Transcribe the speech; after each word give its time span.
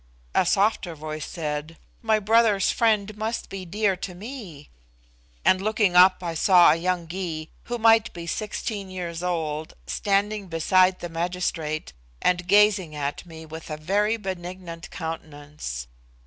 A 0.33 0.47
softer 0.47 0.95
voice 0.95 1.27
said, 1.27 1.77
"My 2.01 2.17
brother's 2.17 2.71
friend 2.71 3.15
must 3.15 3.49
be 3.49 3.65
dear 3.65 3.95
to 3.97 4.15
me." 4.15 4.71
And 5.45 5.61
looking 5.61 5.95
up 5.95 6.23
I 6.23 6.33
saw 6.33 6.71
a 6.71 6.75
young 6.75 7.07
Gy, 7.07 7.51
who 7.65 7.77
might 7.77 8.11
be 8.11 8.25
sixteen 8.25 8.89
years 8.89 9.21
old, 9.21 9.75
standing 9.85 10.47
beside 10.47 11.01
the 11.01 11.09
magistrate 11.09 11.93
and 12.19 12.47
gazing 12.47 12.95
at 12.95 13.27
me 13.27 13.45
with 13.45 13.69
a 13.69 13.77
very 13.77 14.17
benignant 14.17 14.89
countenance. 14.89 15.85